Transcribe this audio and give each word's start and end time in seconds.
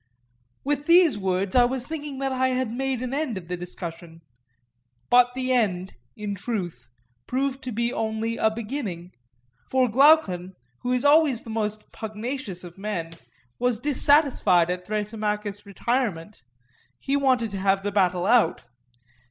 With 0.63 0.87
these 0.87 1.15
words 1.15 1.55
I 1.55 1.65
was 1.65 1.85
thinking 1.85 2.17
that 2.17 2.31
I 2.31 2.47
had 2.47 2.71
made 2.71 3.03
an 3.03 3.13
end 3.13 3.37
of 3.37 3.47
the 3.47 3.55
discussion; 3.55 4.21
but 5.11 5.29
the 5.35 5.51
end, 5.51 5.93
in 6.17 6.33
truth, 6.33 6.89
proved 7.27 7.61
to 7.65 7.71
be 7.71 7.93
only 7.93 8.35
a 8.35 8.49
beginning. 8.49 9.11
For 9.69 9.87
Glaucon, 9.87 10.53
who 10.81 10.91
is 10.91 11.05
always 11.05 11.41
the 11.43 11.51
most 11.51 11.91
pugnacious 11.91 12.63
of 12.63 12.79
men, 12.79 13.13
was 13.59 13.77
dissatisfied 13.77 14.71
at 14.71 14.87
Thrasymachus' 14.87 15.67
retirement; 15.67 16.41
he 16.97 17.15
wanted 17.15 17.51
to 17.51 17.59
have 17.59 17.83
the 17.83 17.91
battle 17.91 18.25
out. 18.25 18.63